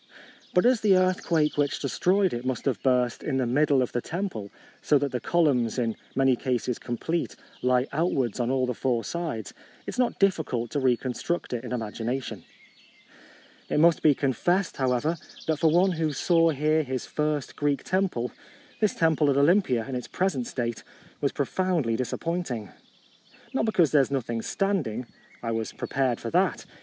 But 0.55 0.65
as 0.65 0.81
the 0.81 0.97
earthquake 0.97 1.57
which 1.57 1.77
de 1.79 1.87
stroyed 1.87 2.33
it 2.33 2.43
must 2.43 2.65
have 2.65 2.81
burst 2.81 3.21
in 3.21 3.37
the 3.37 3.45
middle 3.45 3.83
of 3.83 3.91
the 3.91 4.01
temple, 4.01 4.49
so 4.81 4.97
that 4.97 5.11
the 5.11 5.19
columns, 5.19 5.77
in 5.77 5.95
many 6.15 6.35
cases 6.35 6.79
complete, 6.79 7.35
lie 7.61 7.85
outwards 7.93 8.39
on 8.39 8.49
all 8.49 8.65
the 8.65 8.73
four 8.73 9.03
sides, 9.03 9.51
it 9.85 9.93
is 9.93 9.99
not 9.99 10.17
difficult 10.17 10.71
to 10.71 10.79
reconstruct 10.79 11.53
it 11.53 11.63
in 11.63 11.71
imagination. 11.71 12.43
It 13.69 13.79
must 13.79 14.01
be 14.01 14.15
confessed, 14.15 14.77
however, 14.77 15.17
that 15.45 15.59
for 15.59 15.69
one 15.69 15.91
who 15.91 16.13
saw 16.13 16.49
here 16.49 16.81
his 16.81 17.05
first 17.05 17.55
Greek 17.55 17.83
temple, 17.83 18.31
this 18.79 18.95
temple 18.95 19.29
at 19.29 19.37
Olympia 19.37 19.85
in 19.87 19.93
its 19.93 20.07
present 20.07 20.47
state 20.47 20.83
was 21.21 21.31
profoundly 21.31 21.95
disappointing. 21.95 22.71
Not 23.53 23.67
be 23.67 23.71
cause 23.71 23.91
there 23.91 24.01
is 24.01 24.09
nothing 24.09 24.41
standing; 24.41 25.05
I 25.43 25.51
was 25.51 25.71
prepared 25.71 26.19
for 26.19 26.31
that. 26.31 26.65